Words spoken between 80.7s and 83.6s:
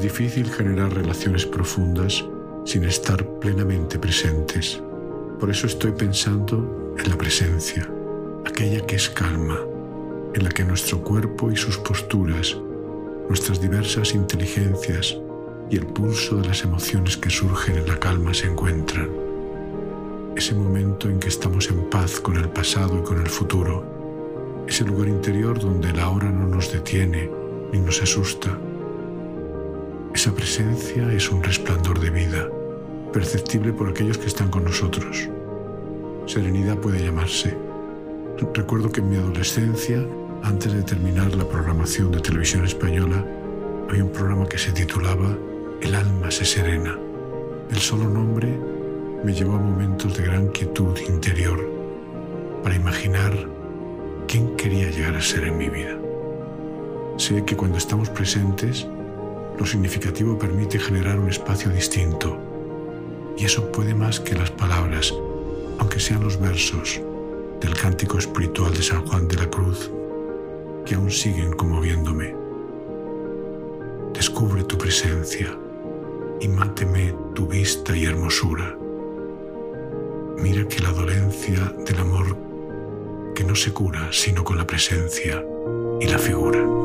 la dolencia del amor que no